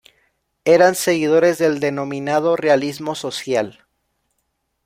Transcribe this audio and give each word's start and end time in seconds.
Eran 0.65 0.95
seguidores 0.95 1.59
del 1.59 1.79
denominado 1.79 2.55
realismo 2.55 3.13
social. 3.13 3.85